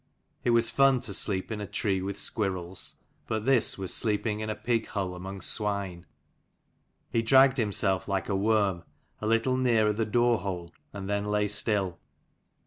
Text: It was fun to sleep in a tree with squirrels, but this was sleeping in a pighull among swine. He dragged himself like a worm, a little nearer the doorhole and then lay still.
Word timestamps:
It 0.43 0.49
was 0.49 0.71
fun 0.71 0.99
to 1.01 1.13
sleep 1.13 1.51
in 1.51 1.61
a 1.61 1.67
tree 1.67 2.01
with 2.01 2.17
squirrels, 2.17 2.95
but 3.27 3.45
this 3.45 3.77
was 3.77 3.93
sleeping 3.93 4.39
in 4.39 4.49
a 4.49 4.55
pighull 4.55 5.13
among 5.13 5.41
swine. 5.41 6.07
He 7.11 7.21
dragged 7.21 7.57
himself 7.57 8.07
like 8.07 8.27
a 8.27 8.35
worm, 8.35 8.83
a 9.19 9.27
little 9.27 9.57
nearer 9.57 9.93
the 9.93 10.07
doorhole 10.07 10.71
and 10.91 11.07
then 11.07 11.25
lay 11.25 11.47
still. 11.47 11.99